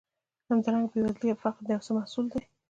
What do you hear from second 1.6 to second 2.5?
د یو څه محصول دی.